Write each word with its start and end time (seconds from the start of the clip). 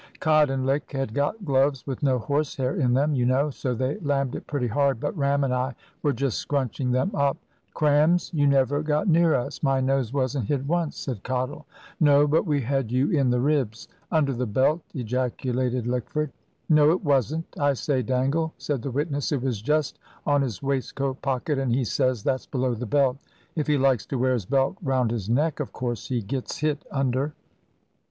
"Cot 0.19 0.49
and 0.49 0.65
Lick 0.65 0.93
had 0.93 1.13
got 1.13 1.45
gloves 1.45 1.85
with 1.85 2.01
no 2.01 2.17
horse 2.17 2.55
hair 2.55 2.73
in 2.75 2.95
them, 2.95 3.13
you 3.13 3.23
know, 3.23 3.51
so 3.51 3.75
they 3.75 3.97
lammed 3.99 4.33
it 4.33 4.47
pretty 4.47 4.65
hard; 4.65 4.99
but 4.99 5.15
Ram 5.15 5.43
and 5.43 5.53
I 5.53 5.75
were 6.01 6.11
just 6.11 6.39
scrunching 6.39 6.89
them 6.91 7.11
up" 7.13 7.37
"Crams! 7.75 8.31
You 8.33 8.47
never 8.47 8.81
got 8.81 9.07
near 9.07 9.35
us. 9.35 9.61
My 9.61 9.79
nose 9.79 10.11
wasn't 10.11 10.47
hit 10.47 10.65
once," 10.65 10.97
said 10.97 11.21
Cottle. 11.21 11.67
"No; 11.99 12.25
but 12.25 12.47
we 12.47 12.61
had 12.61 12.91
you 12.91 13.11
in 13.11 13.29
the 13.29 13.39
ribs." 13.39 13.87
"Under 14.11 14.33
the 14.33 14.47
belt," 14.47 14.81
ejaculated 14.95 15.85
Lickford. 15.85 16.31
"No, 16.67 16.89
it 16.89 17.03
wasn't 17.03 17.45
I 17.59 17.73
say, 17.73 18.01
Dangle," 18.01 18.53
said 18.57 18.81
the 18.81 18.89
witness, 18.89 19.31
"it 19.31 19.43
was 19.43 19.61
just 19.61 19.99
on 20.25 20.41
his 20.41 20.63
waistcoat 20.63 21.21
pocket, 21.21 21.59
and 21.59 21.71
he 21.71 21.83
says 21.83 22.23
that's 22.23 22.47
below 22.47 22.73
the 22.73 22.87
belt. 22.87 23.17
If 23.55 23.67
he 23.67 23.77
likes 23.77 24.07
to 24.07 24.17
wear 24.17 24.33
his 24.33 24.45
belt 24.47 24.77
round 24.81 25.11
his 25.11 25.29
neck, 25.29 25.59
of 25.59 25.71
course 25.71 26.07
he 26.07 26.23
gets 26.23 26.57
hit 26.57 26.85
under." 26.89 27.35